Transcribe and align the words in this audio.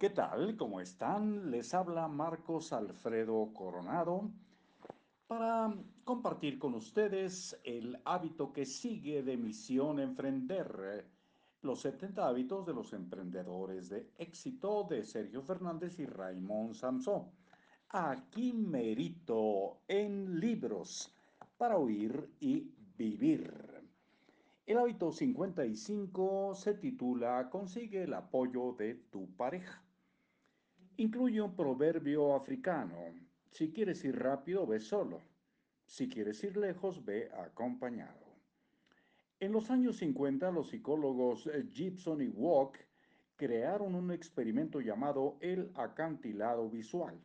¿Qué 0.00 0.08
tal? 0.08 0.56
¿Cómo 0.56 0.80
están? 0.80 1.50
Les 1.50 1.74
habla 1.74 2.08
Marcos 2.08 2.72
Alfredo 2.72 3.52
Coronado 3.52 4.30
para 5.26 5.74
compartir 6.04 6.58
con 6.58 6.72
ustedes 6.72 7.60
el 7.64 8.00
hábito 8.06 8.50
que 8.50 8.64
sigue 8.64 9.22
de 9.22 9.36
Misión 9.36 10.00
Emprender, 10.00 11.06
los 11.60 11.82
70 11.82 12.26
hábitos 12.26 12.64
de 12.64 12.72
los 12.72 12.94
emprendedores 12.94 13.90
de 13.90 14.10
éxito 14.16 14.86
de 14.88 15.04
Sergio 15.04 15.42
Fernández 15.42 15.98
y 15.98 16.06
Raymond 16.06 16.72
Samson. 16.72 17.30
Aquí 17.90 18.54
merito 18.54 19.82
en 19.86 20.40
libros 20.40 21.14
para 21.58 21.76
oír 21.76 22.26
y 22.40 22.72
vivir. 22.96 23.52
El 24.64 24.78
hábito 24.78 25.12
55 25.12 26.54
se 26.54 26.72
titula 26.72 27.50
Consigue 27.50 28.04
el 28.04 28.14
apoyo 28.14 28.72
de 28.78 28.94
tu 28.94 29.28
pareja. 29.36 29.84
Incluye 30.96 31.40
un 31.40 31.54
proverbio 31.54 32.34
africano. 32.34 32.96
Si 33.50 33.72
quieres 33.72 34.04
ir 34.04 34.18
rápido, 34.18 34.66
ve 34.66 34.80
solo. 34.80 35.20
Si 35.86 36.08
quieres 36.08 36.42
ir 36.44 36.56
lejos, 36.56 37.04
ve 37.04 37.30
acompañado. 37.32 38.30
En 39.40 39.52
los 39.52 39.70
años 39.70 39.96
50, 39.96 40.50
los 40.50 40.68
psicólogos 40.68 41.48
Gibson 41.72 42.20
y 42.20 42.28
Walk 42.28 42.78
crearon 43.36 43.94
un 43.94 44.10
experimento 44.10 44.80
llamado 44.80 45.38
el 45.40 45.70
acantilado 45.74 46.68
visual. 46.68 47.18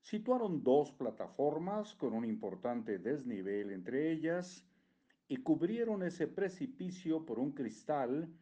Situaron 0.00 0.64
dos 0.64 0.90
plataformas 0.92 1.94
con 1.96 2.14
un 2.14 2.24
importante 2.24 2.98
desnivel 2.98 3.72
entre 3.72 4.10
ellas 4.10 4.64
y 5.28 5.36
cubrieron 5.36 6.02
ese 6.02 6.26
precipicio 6.26 7.26
por 7.26 7.38
un 7.38 7.52
cristal, 7.52 8.32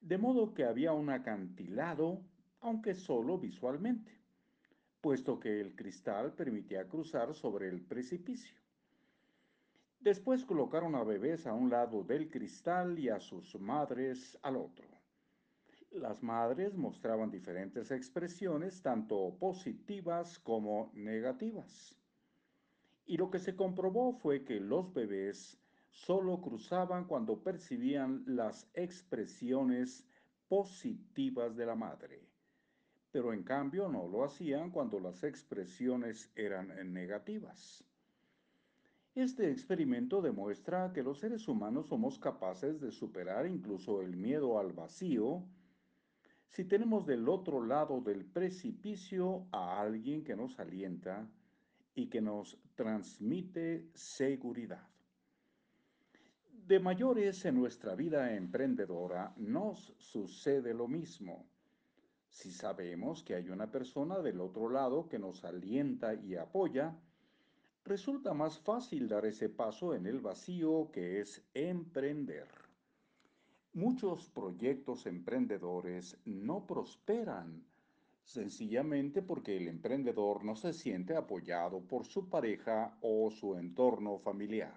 de 0.00 0.18
modo 0.18 0.52
que 0.52 0.64
había 0.64 0.92
un 0.92 1.10
acantilado, 1.10 2.24
aunque 2.60 2.94
solo 2.94 3.38
visualmente, 3.38 4.12
puesto 5.00 5.38
que 5.38 5.60
el 5.60 5.74
cristal 5.74 6.32
permitía 6.34 6.88
cruzar 6.88 7.34
sobre 7.34 7.68
el 7.68 7.82
precipicio. 7.82 8.56
Después 10.00 10.44
colocaron 10.44 10.94
a 10.94 11.02
bebés 11.04 11.46
a 11.46 11.52
un 11.52 11.70
lado 11.70 12.04
del 12.04 12.30
cristal 12.30 12.98
y 12.98 13.08
a 13.08 13.18
sus 13.18 13.58
madres 13.58 14.38
al 14.42 14.56
otro. 14.56 14.86
Las 15.90 16.22
madres 16.22 16.76
mostraban 16.76 17.30
diferentes 17.30 17.90
expresiones, 17.90 18.82
tanto 18.82 19.36
positivas 19.38 20.38
como 20.38 20.90
negativas. 20.94 21.96
Y 23.06 23.16
lo 23.16 23.30
que 23.30 23.38
se 23.38 23.56
comprobó 23.56 24.12
fue 24.12 24.44
que 24.44 24.60
los 24.60 24.92
bebés 24.92 25.58
solo 25.90 26.40
cruzaban 26.40 27.06
cuando 27.06 27.42
percibían 27.42 28.24
las 28.26 28.68
expresiones 28.74 30.04
positivas 30.48 31.56
de 31.56 31.66
la 31.66 31.74
madre, 31.74 32.28
pero 33.10 33.32
en 33.32 33.42
cambio 33.42 33.88
no 33.88 34.06
lo 34.08 34.24
hacían 34.24 34.70
cuando 34.70 35.00
las 35.00 35.22
expresiones 35.24 36.30
eran 36.34 36.92
negativas. 36.92 37.84
Este 39.14 39.50
experimento 39.50 40.20
demuestra 40.20 40.92
que 40.92 41.02
los 41.02 41.20
seres 41.20 41.48
humanos 41.48 41.86
somos 41.86 42.18
capaces 42.18 42.80
de 42.80 42.90
superar 42.90 43.46
incluso 43.46 44.02
el 44.02 44.14
miedo 44.16 44.58
al 44.58 44.72
vacío 44.72 45.42
si 46.48 46.64
tenemos 46.64 47.06
del 47.06 47.28
otro 47.28 47.64
lado 47.64 48.00
del 48.00 48.24
precipicio 48.24 49.46
a 49.52 49.80
alguien 49.80 50.24
que 50.24 50.36
nos 50.36 50.58
alienta 50.58 51.28
y 51.94 52.08
que 52.08 52.20
nos 52.20 52.58
transmite 52.74 53.88
seguridad. 53.94 54.88
De 56.50 56.80
mayores 56.80 57.44
en 57.44 57.56
nuestra 57.56 57.94
vida 57.94 58.34
emprendedora 58.34 59.32
nos 59.36 59.94
sucede 59.98 60.74
lo 60.74 60.88
mismo. 60.88 61.46
Si 62.36 62.52
sabemos 62.52 63.22
que 63.22 63.34
hay 63.34 63.48
una 63.48 63.70
persona 63.72 64.18
del 64.18 64.42
otro 64.42 64.68
lado 64.68 65.08
que 65.08 65.18
nos 65.18 65.42
alienta 65.42 66.12
y 66.12 66.36
apoya, 66.36 66.94
resulta 67.82 68.34
más 68.34 68.58
fácil 68.58 69.08
dar 69.08 69.24
ese 69.24 69.48
paso 69.48 69.94
en 69.94 70.06
el 70.06 70.20
vacío 70.20 70.90
que 70.92 71.20
es 71.22 71.42
emprender. 71.54 72.46
Muchos 73.72 74.28
proyectos 74.28 75.06
emprendedores 75.06 76.18
no 76.26 76.66
prosperan 76.66 77.64
sencillamente 78.22 79.22
porque 79.22 79.56
el 79.56 79.68
emprendedor 79.68 80.44
no 80.44 80.56
se 80.56 80.74
siente 80.74 81.16
apoyado 81.16 81.80
por 81.80 82.04
su 82.04 82.28
pareja 82.28 82.98
o 83.00 83.30
su 83.30 83.56
entorno 83.56 84.18
familiar. 84.18 84.76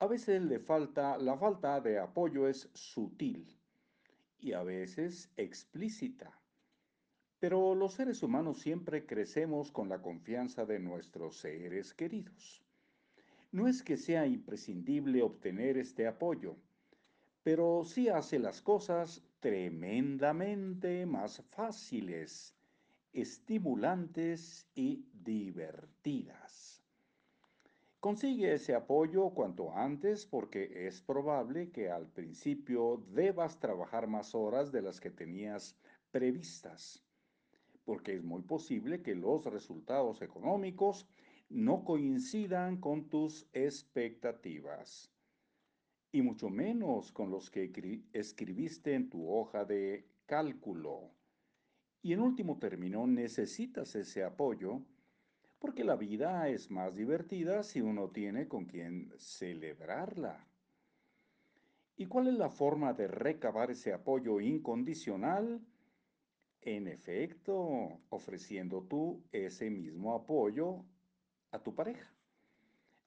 A 0.00 0.08
veces 0.08 0.42
le 0.42 0.58
falta, 0.58 1.16
la 1.16 1.38
falta 1.38 1.80
de 1.80 2.00
apoyo 2.00 2.48
es 2.48 2.68
sutil 2.74 3.61
y 4.42 4.52
a 4.52 4.62
veces 4.62 5.30
explícita. 5.36 6.38
Pero 7.38 7.74
los 7.74 7.94
seres 7.94 8.22
humanos 8.22 8.60
siempre 8.60 9.06
crecemos 9.06 9.72
con 9.72 9.88
la 9.88 10.02
confianza 10.02 10.66
de 10.66 10.78
nuestros 10.78 11.38
seres 11.38 11.94
queridos. 11.94 12.62
No 13.52 13.68
es 13.68 13.82
que 13.82 13.96
sea 13.96 14.26
imprescindible 14.26 15.22
obtener 15.22 15.76
este 15.76 16.06
apoyo, 16.06 16.56
pero 17.42 17.84
sí 17.84 18.08
hace 18.08 18.38
las 18.38 18.62
cosas 18.62 19.22
tremendamente 19.40 21.04
más 21.06 21.42
fáciles, 21.50 22.54
estimulantes 23.12 24.66
y 24.74 25.04
divertidas. 25.12 26.71
Consigue 28.02 28.52
ese 28.52 28.74
apoyo 28.74 29.30
cuanto 29.30 29.70
antes 29.70 30.26
porque 30.26 30.88
es 30.88 31.00
probable 31.00 31.70
que 31.70 31.88
al 31.88 32.08
principio 32.08 33.06
debas 33.12 33.60
trabajar 33.60 34.08
más 34.08 34.34
horas 34.34 34.72
de 34.72 34.82
las 34.82 34.98
que 34.98 35.12
tenías 35.12 35.78
previstas, 36.10 37.00
porque 37.84 38.16
es 38.16 38.24
muy 38.24 38.42
posible 38.42 39.02
que 39.04 39.14
los 39.14 39.44
resultados 39.44 40.20
económicos 40.20 41.06
no 41.48 41.84
coincidan 41.84 42.80
con 42.80 43.08
tus 43.08 43.46
expectativas, 43.52 45.12
y 46.10 46.22
mucho 46.22 46.50
menos 46.50 47.12
con 47.12 47.30
los 47.30 47.52
que 47.52 47.70
escribiste 48.14 48.94
en 48.94 49.10
tu 49.10 49.30
hoja 49.30 49.64
de 49.64 50.08
cálculo. 50.26 51.12
Y 52.02 52.14
en 52.14 52.18
último 52.18 52.58
término, 52.58 53.06
necesitas 53.06 53.94
ese 53.94 54.24
apoyo 54.24 54.82
porque 55.62 55.84
la 55.84 55.94
vida 55.94 56.48
es 56.48 56.72
más 56.72 56.96
divertida 56.96 57.62
si 57.62 57.80
uno 57.80 58.08
tiene 58.08 58.48
con 58.48 58.64
quien 58.64 59.12
celebrarla. 59.16 60.44
¿Y 61.96 62.06
cuál 62.06 62.26
es 62.26 62.34
la 62.34 62.50
forma 62.50 62.92
de 62.94 63.06
recabar 63.06 63.70
ese 63.70 63.92
apoyo 63.92 64.40
incondicional? 64.40 65.64
En 66.62 66.88
efecto, 66.88 68.00
ofreciendo 68.08 68.82
tú 68.82 69.22
ese 69.30 69.70
mismo 69.70 70.14
apoyo 70.14 70.84
a 71.52 71.60
tu 71.60 71.76
pareja. 71.76 72.12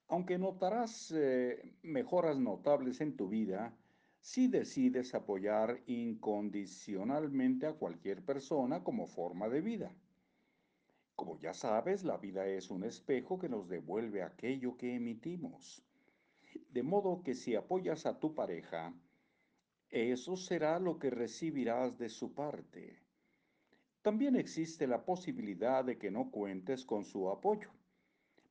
Aunque 0.08 0.38
notarás 0.38 1.12
eh, 1.14 1.74
mejoras 1.82 2.38
notables 2.38 3.02
en 3.02 3.18
tu 3.18 3.28
vida, 3.28 3.76
si 4.22 4.48
decides 4.48 5.14
apoyar 5.14 5.82
incondicionalmente 5.86 7.66
a 7.66 7.74
cualquier 7.74 8.24
persona 8.24 8.82
como 8.82 9.06
forma 9.06 9.46
de 9.50 9.60
vida. 9.60 9.92
Como 11.16 11.38
ya 11.38 11.54
sabes, 11.54 12.04
la 12.04 12.18
vida 12.18 12.46
es 12.46 12.70
un 12.70 12.84
espejo 12.84 13.38
que 13.38 13.48
nos 13.48 13.68
devuelve 13.68 14.22
aquello 14.22 14.76
que 14.76 14.94
emitimos. 14.94 15.82
De 16.70 16.82
modo 16.82 17.22
que 17.22 17.34
si 17.34 17.54
apoyas 17.54 18.04
a 18.04 18.20
tu 18.20 18.34
pareja, 18.34 18.94
eso 19.88 20.36
será 20.36 20.78
lo 20.78 20.98
que 20.98 21.08
recibirás 21.08 21.96
de 21.96 22.10
su 22.10 22.34
parte. 22.34 23.00
También 24.02 24.36
existe 24.36 24.86
la 24.86 25.04
posibilidad 25.04 25.84
de 25.84 25.96
que 25.96 26.10
no 26.10 26.30
cuentes 26.30 26.84
con 26.84 27.04
su 27.04 27.30
apoyo, 27.30 27.70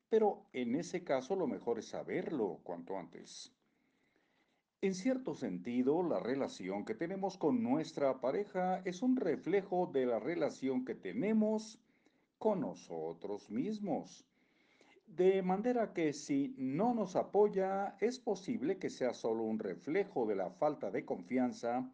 pero 0.10 0.48
en 0.52 0.76
ese 0.76 1.04
caso 1.04 1.36
lo 1.36 1.48
mejor 1.48 1.78
es 1.80 1.90
saberlo 1.90 2.62
cuanto 2.64 2.98
antes. 2.98 3.54
En 4.82 4.94
cierto 4.94 5.34
sentido, 5.34 6.04
la 6.04 6.20
relación 6.20 6.84
que 6.84 6.96
tenemos 6.96 7.38
con 7.38 7.64
nuestra 7.64 8.20
pareja 8.20 8.82
es 8.86 9.02
un 9.02 9.16
reflejo 9.16 9.90
de 9.94 10.06
la 10.06 10.20
relación 10.20 10.84
que 10.84 10.96
tenemos 10.96 11.80
con 12.38 12.62
nosotros 12.62 13.50
mismos. 13.50 14.26
De 15.08 15.42
manera 15.42 15.94
que 15.94 16.14
si 16.14 16.56
no 16.58 16.94
nos 16.94 17.16
apoya, 17.16 17.96
es 18.00 18.20
posible 18.20 18.78
que 18.78 18.90
sea 18.90 19.14
solo 19.14 19.44
un 19.44 19.60
reflejo 19.60 20.26
de 20.26 20.36
la 20.36 20.50
falta 20.50 20.92
de 20.92 21.06
confianza 21.06 21.92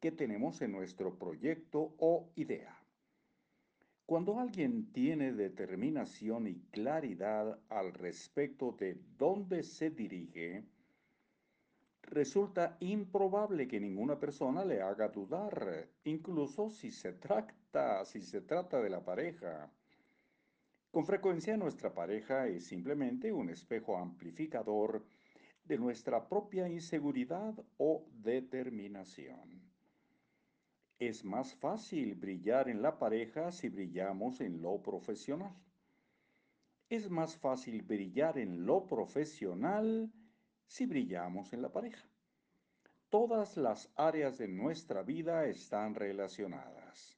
que 0.00 0.12
tenemos 0.12 0.62
en 0.62 0.72
nuestro 0.72 1.18
proyecto 1.18 1.94
o 1.98 2.30
idea. 2.36 2.76
Cuando 4.06 4.38
alguien 4.38 4.92
tiene 4.92 5.32
determinación 5.32 6.46
y 6.46 6.60
claridad 6.70 7.58
al 7.68 7.92
respecto 7.92 8.72
de 8.72 8.96
dónde 9.18 9.64
se 9.64 9.90
dirige, 9.90 10.64
resulta 12.06 12.76
improbable 12.80 13.66
que 13.66 13.80
ninguna 13.80 14.18
persona 14.18 14.64
le 14.64 14.80
haga 14.80 15.08
dudar, 15.08 15.88
incluso 16.04 16.70
si 16.70 16.90
se 16.90 17.12
trata, 17.14 18.04
si 18.04 18.20
se 18.20 18.40
trata 18.42 18.80
de 18.80 18.90
la 18.90 19.04
pareja. 19.04 19.70
Con 20.90 21.04
frecuencia 21.04 21.56
nuestra 21.56 21.92
pareja 21.92 22.46
es 22.46 22.66
simplemente 22.66 23.32
un 23.32 23.50
espejo 23.50 23.96
amplificador 23.98 25.04
de 25.64 25.78
nuestra 25.78 26.28
propia 26.28 26.68
inseguridad 26.68 27.54
o 27.76 28.06
determinación. 28.12 29.60
Es 30.98 31.24
más 31.24 31.54
fácil 31.54 32.14
brillar 32.14 32.70
en 32.70 32.80
la 32.80 32.98
pareja 32.98 33.52
si 33.52 33.68
brillamos 33.68 34.40
en 34.40 34.62
lo 34.62 34.80
profesional. 34.80 35.54
Es 36.88 37.10
más 37.10 37.36
fácil 37.36 37.82
brillar 37.82 38.38
en 38.38 38.64
lo 38.64 38.86
profesional 38.86 40.10
si 40.66 40.86
brillamos 40.86 41.52
en 41.52 41.62
la 41.62 41.72
pareja. 41.72 42.04
Todas 43.08 43.56
las 43.56 43.90
áreas 43.96 44.38
de 44.38 44.48
nuestra 44.48 45.02
vida 45.02 45.46
están 45.46 45.94
relacionadas. 45.94 47.16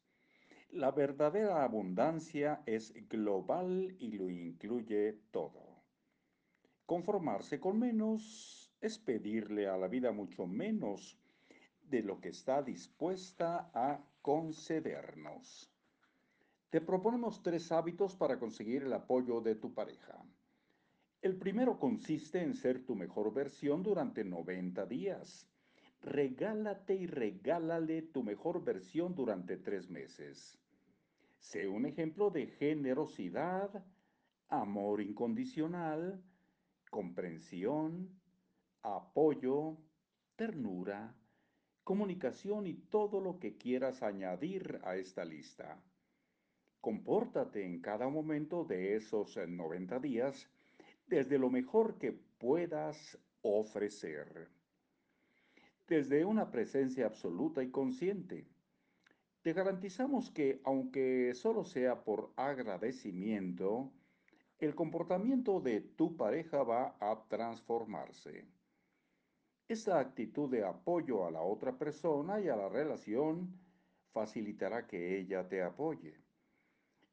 La 0.71 0.91
verdadera 0.91 1.65
abundancia 1.65 2.63
es 2.67 2.93
global 3.09 3.97
y 3.99 4.13
lo 4.13 4.29
incluye 4.29 5.15
todo. 5.31 5.83
Conformarse 6.85 7.59
con 7.59 7.79
menos 7.79 8.71
es 8.81 8.99
pedirle 8.99 9.67
a 9.67 9.77
la 9.77 9.89
vida 9.89 10.13
mucho 10.13 10.47
menos 10.47 11.19
de 11.83 12.03
lo 12.03 12.21
que 12.21 12.29
está 12.29 12.63
dispuesta 12.63 13.71
a 13.73 13.99
concedernos. 14.21 15.71
Te 16.71 16.83
proponemos 16.83 17.43
tres 17.43 17.73
hábitos 17.73 18.15
para 18.15 18.39
conseguir 18.39 18.83
el 18.83 18.93
apoyo 18.93 19.41
de 19.41 19.55
tu 19.55 19.73
pareja. 19.73 20.23
El 21.21 21.37
primero 21.37 21.81
consiste 21.81 22.41
en 22.41 22.55
ser 22.55 22.87
tu 22.87 22.95
mejor 22.95 23.35
versión 23.35 23.83
durante 23.83 24.23
90 24.23 24.87
días. 24.87 25.51
Regálate 26.01 26.95
y 26.95 27.09
regálale 27.09 28.03
tu 28.03 28.23
mejor 28.23 28.63
versión 28.63 29.17
durante 29.17 29.57
tres 29.57 29.91
meses. 29.91 30.57
Sé 31.41 31.67
un 31.67 31.87
ejemplo 31.87 32.31
de 32.31 32.47
generosidad, 32.47 33.85
amor 34.49 35.01
incondicional, 35.01 36.23
comprensión, 36.89 38.17
apoyo, 38.83 39.77
ternura, 40.37 41.17
comunicación 41.83 42.69
y 42.69 42.75
todo 42.75 43.21
lo 43.21 43.41
que 43.41 43.57
quieras 43.57 44.05
añadir 44.05 44.79
a 44.85 44.95
esta 44.95 45.25
lista. 45.25 45.83
Compórtate 46.81 47.67
en 47.67 47.81
cada 47.81 48.09
momento 48.09 48.65
de 48.65 48.95
esos 48.95 49.37
90 49.37 49.99
días 49.99 50.49
desde 51.09 51.39
lo 51.39 51.51
mejor 51.51 51.99
que 51.99 52.13
puedas 52.13 53.19
ofrecer. 53.43 54.49
Desde 55.87 56.25
una 56.25 56.51
presencia 56.51 57.07
absoluta 57.07 57.63
y 57.63 57.71
consciente. 57.71 58.47
Te 59.43 59.53
garantizamos 59.53 60.31
que, 60.31 60.61
aunque 60.65 61.33
solo 61.35 61.65
sea 61.65 62.05
por 62.05 62.33
agradecimiento, 62.37 63.91
el 64.59 64.75
comportamiento 64.75 65.61
de 65.61 65.81
tu 65.81 66.17
pareja 66.17 66.63
va 66.63 66.97
a 67.01 67.25
transformarse. 67.29 68.47
Esta 69.69 70.01
actitud 70.01 70.51
de 70.51 70.65
apoyo 70.65 71.27
a 71.27 71.31
la 71.31 71.43
otra 71.43 71.79
persona 71.79 72.41
y 72.41 72.49
a 72.49 72.57
la 72.57 72.69
relación 72.69 73.59
facilitará 74.13 74.87
que 74.87 75.19
ella 75.19 75.49
te 75.49 75.63
apoye. 75.63 76.28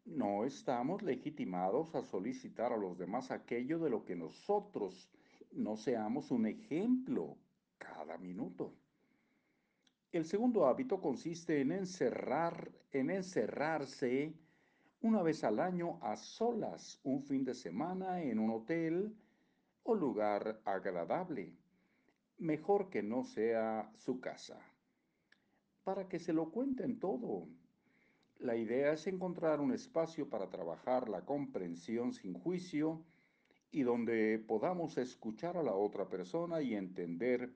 No 0.06 0.46
estamos 0.46 1.02
legitimados 1.02 1.96
a 1.96 2.02
solicitar 2.02 2.72
a 2.72 2.78
los 2.78 2.98
demás 2.98 3.32
aquello 3.32 3.80
de 3.80 3.90
lo 3.90 4.06
que 4.06 4.16
nosotros 4.16 5.10
no 5.52 5.76
seamos 5.76 6.32
un 6.32 6.46
ejemplo 6.46 7.38
cada 7.78 8.18
minuto. 8.18 8.74
El 10.12 10.26
segundo 10.26 10.66
hábito 10.66 11.02
consiste 11.02 11.60
en 11.60 11.72
encerrar, 11.72 12.72
en 12.92 13.10
encerrarse 13.10 14.34
una 15.02 15.22
vez 15.22 15.44
al 15.44 15.60
año 15.60 16.00
a 16.02 16.16
solas 16.16 17.00
un 17.04 17.22
fin 17.24 17.44
de 17.44 17.54
semana 17.54 18.22
en 18.22 18.40
un 18.40 18.52
hotel 18.52 19.16
o 19.84 19.94
lugar 19.94 20.62
agradable 20.64 21.54
mejor 22.38 22.90
que 22.90 23.02
no 23.02 23.24
sea 23.24 23.92
su 23.96 24.20
casa. 24.20 24.60
Para 25.84 26.08
que 26.08 26.20
se 26.20 26.34
lo 26.34 26.52
cuenten 26.52 27.00
todo. 27.00 27.48
La 28.40 28.56
idea 28.56 28.94
es 28.94 29.08
encontrar 29.08 29.60
un 29.60 29.72
espacio 29.72 30.30
para 30.30 30.50
trabajar 30.50 31.10
la 31.10 31.26
comprensión 31.26 32.14
sin 32.14 32.34
juicio 32.34 33.02
y 33.72 33.84
donde 33.84 34.40
podamos 34.40 34.98
escuchar 34.98 35.58
a 35.58 35.64
la 35.64 35.74
otra 35.74 36.10
persona 36.10 36.62
y 36.62 36.76
entender 36.76 37.54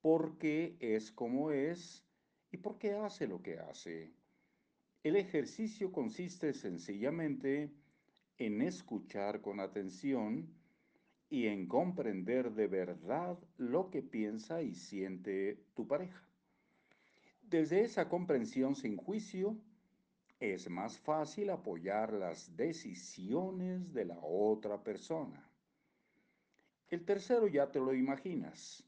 por 0.00 0.38
qué 0.38 0.76
es 0.80 1.12
como 1.12 1.50
es 1.50 2.04
y 2.50 2.58
por 2.58 2.78
qué 2.78 2.94
hace 2.94 3.26
lo 3.26 3.42
que 3.42 3.58
hace. 3.58 4.12
El 5.02 5.16
ejercicio 5.16 5.90
consiste 5.90 6.52
sencillamente 6.52 7.72
en 8.38 8.62
escuchar 8.62 9.40
con 9.40 9.60
atención 9.60 10.48
y 11.28 11.46
en 11.46 11.66
comprender 11.66 12.52
de 12.52 12.66
verdad 12.66 13.38
lo 13.56 13.90
que 13.90 14.02
piensa 14.02 14.62
y 14.62 14.74
siente 14.74 15.64
tu 15.74 15.86
pareja. 15.86 16.22
Desde 17.42 17.82
esa 17.82 18.08
comprensión 18.08 18.74
sin 18.74 18.96
juicio, 18.96 19.56
es 20.42 20.68
más 20.68 20.98
fácil 20.98 21.50
apoyar 21.50 22.12
las 22.12 22.56
decisiones 22.56 23.92
de 23.94 24.06
la 24.06 24.18
otra 24.18 24.82
persona. 24.82 25.48
El 26.90 27.04
tercero 27.04 27.46
ya 27.46 27.70
te 27.70 27.78
lo 27.78 27.94
imaginas. 27.94 28.84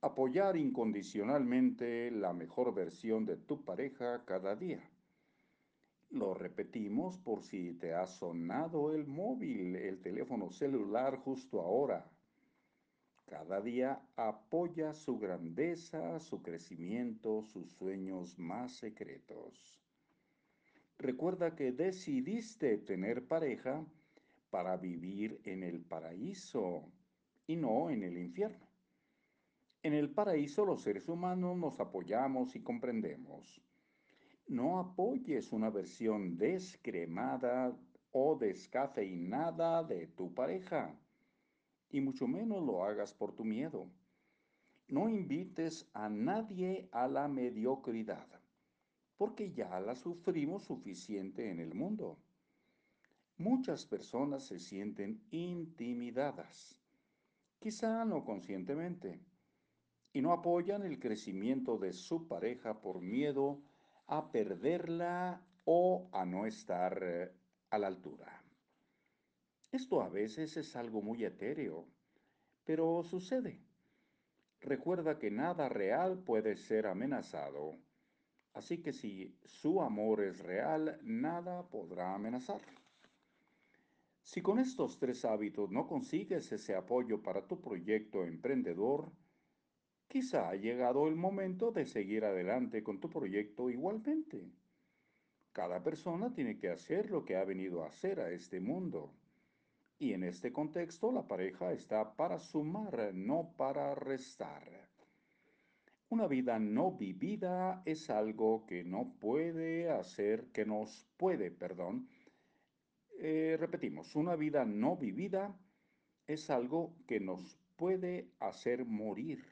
Apoyar 0.00 0.56
incondicionalmente 0.56 2.10
la 2.10 2.32
mejor 2.32 2.72
versión 2.72 3.26
de 3.26 3.36
tu 3.36 3.62
pareja 3.62 4.24
cada 4.24 4.56
día. 4.56 4.90
Lo 6.08 6.32
repetimos 6.32 7.18
por 7.18 7.42
si 7.42 7.74
te 7.74 7.92
ha 7.92 8.06
sonado 8.06 8.94
el 8.94 9.06
móvil, 9.06 9.76
el 9.76 10.00
teléfono 10.00 10.50
celular 10.50 11.18
justo 11.18 11.60
ahora. 11.60 12.10
Cada 13.26 13.60
día 13.60 14.00
apoya 14.16 14.94
su 14.94 15.18
grandeza, 15.18 16.18
su 16.20 16.40
crecimiento, 16.42 17.42
sus 17.42 17.70
sueños 17.72 18.38
más 18.38 18.72
secretos. 18.72 19.83
Recuerda 20.98 21.54
que 21.54 21.72
decidiste 21.72 22.78
tener 22.78 23.26
pareja 23.26 23.84
para 24.50 24.76
vivir 24.76 25.40
en 25.44 25.62
el 25.62 25.80
paraíso 25.80 26.92
y 27.46 27.56
no 27.56 27.90
en 27.90 28.02
el 28.02 28.16
infierno. 28.18 28.66
En 29.82 29.92
el 29.92 30.10
paraíso 30.10 30.64
los 30.64 30.82
seres 30.82 31.08
humanos 31.08 31.56
nos 31.56 31.80
apoyamos 31.80 32.56
y 32.56 32.62
comprendemos 32.62 33.62
no 34.48 34.78
apoyes 34.78 35.52
una 35.52 35.70
versión 35.70 36.36
descremada 36.36 37.76
o 38.12 38.36
descafeinada 38.36 39.82
de 39.82 40.06
tu 40.08 40.34
pareja, 40.34 40.94
y 41.90 42.00
mucho 42.00 42.26
menos 42.26 42.62
lo 42.64 42.84
hagas 42.84 43.14
por 43.14 43.34
tu 43.34 43.44
miedo. 43.44 43.90
No 44.88 45.08
invites 45.08 45.88
a 45.94 46.08
nadie 46.08 46.88
a 46.92 47.08
la 47.08 47.26
mediocridad, 47.26 48.26
porque 49.16 49.52
ya 49.52 49.80
la 49.80 49.94
sufrimos 49.94 50.64
suficiente 50.64 51.50
en 51.50 51.60
el 51.60 51.74
mundo. 51.74 52.18
Muchas 53.36 53.84
personas 53.86 54.46
se 54.46 54.58
sienten 54.58 55.20
intimidadas, 55.30 56.80
quizá 57.58 58.04
no 58.04 58.24
conscientemente, 58.24 59.20
y 60.12 60.22
no 60.22 60.32
apoyan 60.32 60.82
el 60.82 61.00
crecimiento 61.00 61.76
de 61.78 61.92
su 61.92 62.28
pareja 62.28 62.80
por 62.80 63.00
miedo 63.00 63.60
a 64.06 64.30
perderla 64.30 65.44
o 65.64 66.08
a 66.12 66.24
no 66.24 66.46
estar 66.46 66.98
eh, 67.02 67.32
a 67.70 67.78
la 67.78 67.88
altura. 67.88 68.42
Esto 69.72 70.02
a 70.02 70.08
veces 70.08 70.56
es 70.56 70.76
algo 70.76 71.02
muy 71.02 71.24
etéreo, 71.24 71.88
pero 72.64 73.02
sucede. 73.02 73.60
Recuerda 74.60 75.18
que 75.18 75.32
nada 75.32 75.68
real 75.68 76.22
puede 76.22 76.56
ser 76.56 76.86
amenazado, 76.86 77.76
así 78.54 78.78
que 78.78 78.92
si 78.92 79.36
su 79.44 79.82
amor 79.82 80.22
es 80.22 80.38
real, 80.38 80.98
nada 81.02 81.68
podrá 81.68 82.14
amenazarlo. 82.14 82.80
Si 84.22 84.40
con 84.40 84.58
estos 84.58 84.98
tres 84.98 85.24
hábitos 85.26 85.70
no 85.70 85.86
consigues 85.86 86.50
ese 86.50 86.74
apoyo 86.74 87.22
para 87.22 87.46
tu 87.46 87.60
proyecto 87.60 88.24
emprendedor, 88.24 89.12
quizá 90.08 90.48
ha 90.48 90.54
llegado 90.54 91.06
el 91.08 91.14
momento 91.14 91.72
de 91.72 91.84
seguir 91.84 92.24
adelante 92.24 92.82
con 92.82 93.00
tu 93.00 93.10
proyecto 93.10 93.68
igualmente. 93.68 94.50
Cada 95.52 95.82
persona 95.82 96.32
tiene 96.32 96.58
que 96.58 96.70
hacer 96.70 97.10
lo 97.10 97.24
que 97.24 97.36
ha 97.36 97.44
venido 97.44 97.84
a 97.84 97.88
hacer 97.88 98.18
a 98.20 98.30
este 98.30 98.60
mundo. 98.60 99.12
Y 99.98 100.12
en 100.12 100.24
este 100.24 100.52
contexto 100.52 101.12
la 101.12 101.28
pareja 101.28 101.72
está 101.72 102.16
para 102.16 102.38
sumar, 102.38 103.12
no 103.14 103.52
para 103.56 103.94
restar. 103.94 104.93
Una 106.14 106.28
vida 106.28 106.60
no 106.60 106.92
vivida 106.92 107.82
es 107.84 108.08
algo 108.08 108.66
que 108.66 108.84
no 108.84 109.16
puede 109.18 109.90
hacer, 109.90 110.46
que 110.52 110.64
nos 110.64 111.08
puede, 111.16 111.50
perdón. 111.50 112.08
Eh, 113.18 113.56
repetimos, 113.58 114.14
una 114.14 114.36
vida 114.36 114.64
no 114.64 114.96
vivida 114.96 115.58
es 116.28 116.50
algo 116.50 116.94
que 117.08 117.18
nos 117.18 117.58
puede 117.74 118.30
hacer 118.38 118.84
morir. 118.84 119.44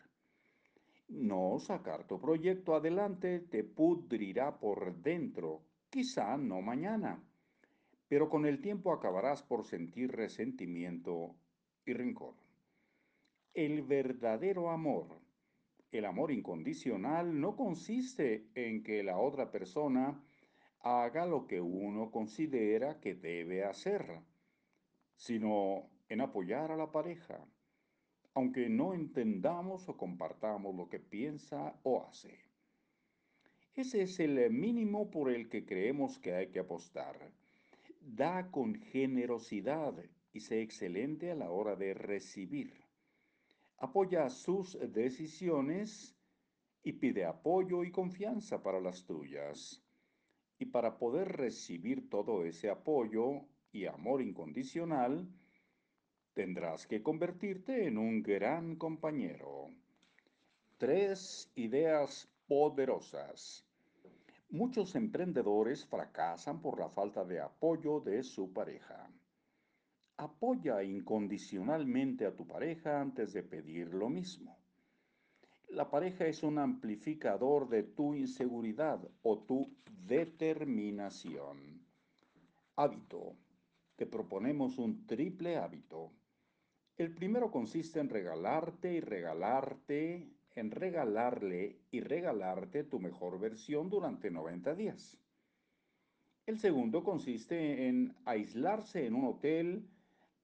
No 1.08 1.58
sacar 1.58 2.06
tu 2.06 2.20
proyecto 2.20 2.76
adelante 2.76 3.40
te 3.40 3.64
pudrirá 3.64 4.60
por 4.60 4.94
dentro, 5.02 5.64
quizá 5.90 6.36
no 6.36 6.62
mañana, 6.62 7.20
pero 8.06 8.28
con 8.28 8.46
el 8.46 8.60
tiempo 8.60 8.92
acabarás 8.92 9.42
por 9.42 9.64
sentir 9.64 10.12
resentimiento 10.12 11.34
y 11.84 11.92
rencor. 11.92 12.36
El 13.52 13.82
verdadero 13.82 14.70
amor 14.70 15.31
El 15.92 16.06
amor 16.06 16.32
incondicional 16.32 17.38
no 17.38 17.54
consiste 17.54 18.48
en 18.54 18.82
que 18.82 19.02
la 19.02 19.18
otra 19.18 19.50
persona 19.50 20.18
haga 20.80 21.26
lo 21.26 21.46
que 21.46 21.60
uno 21.60 22.10
considera 22.10 22.98
que 22.98 23.14
debe 23.14 23.62
hacer, 23.62 24.20
sino 25.16 25.90
en 26.08 26.22
apoyar 26.22 26.72
a 26.72 26.78
la 26.78 26.90
pareja, 26.90 27.46
aunque 28.32 28.70
no 28.70 28.94
entendamos 28.94 29.86
o 29.86 29.98
compartamos 29.98 30.74
lo 30.74 30.88
que 30.88 30.98
piensa 30.98 31.78
o 31.82 32.02
hace. 32.06 32.38
Ese 33.74 34.00
es 34.00 34.18
el 34.18 34.50
mínimo 34.50 35.10
por 35.10 35.30
el 35.30 35.50
que 35.50 35.66
creemos 35.66 36.18
que 36.18 36.34
hay 36.34 36.48
que 36.48 36.60
apostar. 36.60 37.30
Da 38.00 38.50
con 38.50 38.74
generosidad 38.74 39.94
y 40.32 40.40
sé 40.40 40.62
excelente 40.62 41.30
a 41.30 41.34
la 41.34 41.50
hora 41.50 41.76
de 41.76 41.92
recibir. 41.92 42.81
Apoya 43.82 44.30
sus 44.30 44.78
decisiones 44.92 46.14
y 46.84 46.92
pide 46.92 47.24
apoyo 47.24 47.82
y 47.82 47.90
confianza 47.90 48.62
para 48.62 48.80
las 48.80 49.04
tuyas. 49.04 49.82
Y 50.60 50.66
para 50.66 50.98
poder 50.98 51.32
recibir 51.32 52.08
todo 52.08 52.44
ese 52.44 52.70
apoyo 52.70 53.44
y 53.72 53.86
amor 53.86 54.22
incondicional, 54.22 55.28
tendrás 56.32 56.86
que 56.86 57.02
convertirte 57.02 57.88
en 57.88 57.98
un 57.98 58.22
gran 58.22 58.76
compañero. 58.76 59.70
Tres 60.78 61.50
ideas 61.56 62.28
poderosas. 62.46 63.66
Muchos 64.48 64.94
emprendedores 64.94 65.84
fracasan 65.84 66.62
por 66.62 66.78
la 66.78 66.88
falta 66.88 67.24
de 67.24 67.40
apoyo 67.40 67.98
de 67.98 68.22
su 68.22 68.52
pareja. 68.52 69.10
Apoya 70.16 70.82
incondicionalmente 70.82 72.26
a 72.26 72.36
tu 72.36 72.46
pareja 72.46 73.00
antes 73.00 73.32
de 73.32 73.42
pedir 73.42 73.94
lo 73.94 74.08
mismo. 74.08 74.58
La 75.68 75.90
pareja 75.90 76.26
es 76.26 76.42
un 76.42 76.58
amplificador 76.58 77.68
de 77.68 77.82
tu 77.82 78.14
inseguridad 78.14 79.00
o 79.22 79.38
tu 79.38 79.74
determinación. 80.06 81.82
Hábito. 82.76 83.36
Te 83.96 84.06
proponemos 84.06 84.78
un 84.78 85.06
triple 85.06 85.56
hábito. 85.56 86.12
El 86.96 87.14
primero 87.14 87.50
consiste 87.50 88.00
en 88.00 88.10
regalarte 88.10 88.92
y 88.92 89.00
regalarte, 89.00 90.30
en 90.54 90.70
regalarle 90.70 91.80
y 91.90 92.00
regalarte 92.00 92.84
tu 92.84 93.00
mejor 93.00 93.40
versión 93.40 93.88
durante 93.88 94.30
90 94.30 94.74
días. 94.74 95.16
El 96.44 96.58
segundo 96.58 97.02
consiste 97.02 97.88
en 97.88 98.14
aislarse 98.24 99.06
en 99.06 99.14
un 99.14 99.24
hotel 99.24 99.88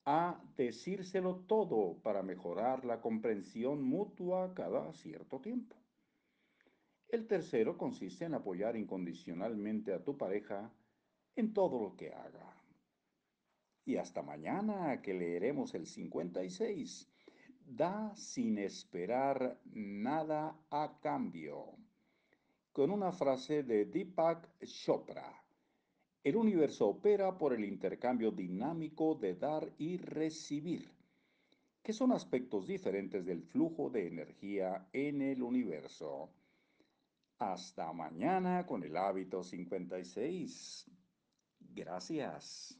a 0.04 0.40
decírselo 0.56 1.36
todo 1.46 1.98
para 2.02 2.22
mejorar 2.22 2.84
la 2.84 3.00
comprensión 3.00 3.82
mutua 3.82 4.54
cada 4.54 4.92
cierto 4.92 5.40
tiempo. 5.40 5.76
El 7.08 7.26
tercero 7.26 7.78
consiste 7.78 8.26
en 8.26 8.34
apoyar 8.34 8.76
incondicionalmente 8.76 9.94
a 9.94 10.04
tu 10.04 10.16
pareja 10.16 10.70
en 11.36 11.54
todo 11.54 11.80
lo 11.80 11.96
que 11.96 12.12
haga. 12.12 12.54
Y 13.84 13.96
hasta 13.96 14.22
mañana 14.22 15.00
que 15.00 15.14
leeremos 15.14 15.74
el 15.74 15.86
56. 15.86 17.08
Da 17.64 18.14
sin 18.16 18.58
esperar 18.58 19.58
nada 19.64 20.58
a 20.70 20.98
cambio. 21.00 21.76
Con 22.72 22.90
una 22.90 23.12
frase 23.12 23.62
de 23.62 23.86
Deepak 23.86 24.62
Chopra. 24.64 25.42
El 26.28 26.36
universo 26.36 26.88
opera 26.88 27.38
por 27.38 27.54
el 27.54 27.64
intercambio 27.64 28.30
dinámico 28.30 29.14
de 29.14 29.34
dar 29.34 29.72
y 29.78 29.96
recibir, 29.96 30.86
que 31.82 31.94
son 31.94 32.12
aspectos 32.12 32.66
diferentes 32.66 33.24
del 33.24 33.42
flujo 33.42 33.88
de 33.88 34.08
energía 34.08 34.90
en 34.92 35.22
el 35.22 35.42
universo. 35.42 36.28
Hasta 37.38 37.90
mañana 37.94 38.66
con 38.66 38.82
el 38.82 38.98
hábito 38.98 39.42
56. 39.42 40.90
Gracias. 41.60 42.78